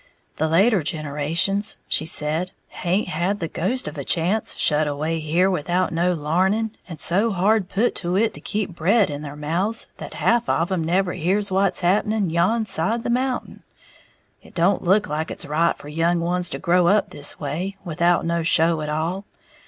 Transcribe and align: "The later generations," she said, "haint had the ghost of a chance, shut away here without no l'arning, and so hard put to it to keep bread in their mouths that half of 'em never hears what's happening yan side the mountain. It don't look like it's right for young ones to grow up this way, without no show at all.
"The 0.37 0.47
later 0.47 0.81
generations," 0.81 1.77
she 1.87 2.07
said, 2.07 2.53
"haint 2.69 3.09
had 3.09 3.39
the 3.39 3.47
ghost 3.47 3.87
of 3.87 3.99
a 3.99 4.03
chance, 4.03 4.55
shut 4.57 4.87
away 4.87 5.19
here 5.19 5.47
without 5.47 5.93
no 5.93 6.11
l'arning, 6.13 6.71
and 6.89 6.99
so 6.99 7.31
hard 7.31 7.69
put 7.69 7.93
to 7.97 8.15
it 8.15 8.33
to 8.33 8.41
keep 8.41 8.73
bread 8.73 9.11
in 9.11 9.21
their 9.21 9.35
mouths 9.35 9.85
that 9.97 10.15
half 10.15 10.49
of 10.49 10.71
'em 10.71 10.83
never 10.83 11.13
hears 11.13 11.51
what's 11.51 11.81
happening 11.81 12.31
yan 12.31 12.65
side 12.65 13.03
the 13.03 13.11
mountain. 13.11 13.61
It 14.41 14.55
don't 14.55 14.81
look 14.81 15.05
like 15.07 15.29
it's 15.29 15.45
right 15.45 15.77
for 15.77 15.87
young 15.87 16.19
ones 16.19 16.49
to 16.49 16.57
grow 16.57 16.87
up 16.87 17.11
this 17.11 17.39
way, 17.39 17.77
without 17.85 18.25
no 18.25 18.41
show 18.41 18.81
at 18.81 18.89
all. 18.89 19.25